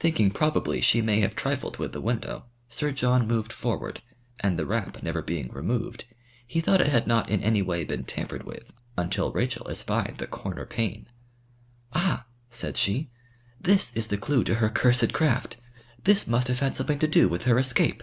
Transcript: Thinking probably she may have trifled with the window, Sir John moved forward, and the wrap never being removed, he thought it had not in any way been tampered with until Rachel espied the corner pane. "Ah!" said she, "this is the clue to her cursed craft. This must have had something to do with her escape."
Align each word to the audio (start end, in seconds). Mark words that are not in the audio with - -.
Thinking 0.00 0.32
probably 0.32 0.80
she 0.80 1.00
may 1.00 1.20
have 1.20 1.36
trifled 1.36 1.76
with 1.76 1.92
the 1.92 2.00
window, 2.00 2.46
Sir 2.68 2.90
John 2.90 3.28
moved 3.28 3.52
forward, 3.52 4.02
and 4.40 4.58
the 4.58 4.66
wrap 4.66 5.00
never 5.04 5.22
being 5.22 5.52
removed, 5.52 6.04
he 6.44 6.60
thought 6.60 6.80
it 6.80 6.88
had 6.88 7.06
not 7.06 7.30
in 7.30 7.40
any 7.44 7.62
way 7.62 7.84
been 7.84 8.02
tampered 8.02 8.42
with 8.42 8.72
until 8.98 9.30
Rachel 9.30 9.68
espied 9.70 10.18
the 10.18 10.26
corner 10.26 10.66
pane. 10.66 11.06
"Ah!" 11.92 12.26
said 12.50 12.76
she, 12.76 13.08
"this 13.60 13.94
is 13.94 14.08
the 14.08 14.18
clue 14.18 14.42
to 14.42 14.56
her 14.56 14.68
cursed 14.68 15.12
craft. 15.12 15.58
This 16.02 16.26
must 16.26 16.48
have 16.48 16.58
had 16.58 16.74
something 16.74 16.98
to 16.98 17.06
do 17.06 17.28
with 17.28 17.42
her 17.44 17.56
escape." 17.56 18.02